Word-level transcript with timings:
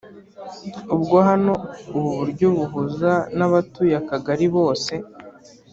ubwo 0.95 1.17
hano 1.29 1.53
ubu 1.95 2.09
buryo 2.19 2.47
buhuza 2.57 3.11
n'abatuye 3.37 3.93
akagari 4.01 4.45
bose 4.55 4.93